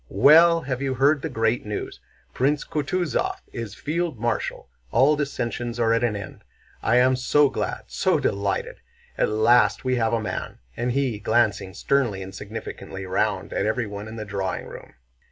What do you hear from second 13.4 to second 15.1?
at everyone in the drawing room.